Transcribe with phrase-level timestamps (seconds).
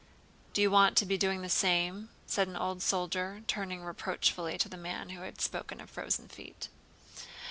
[0.53, 4.67] "Do you want to be doing the same?" said an old soldier, turning reproachfully to
[4.67, 6.69] the man who had spoken of frozen feet.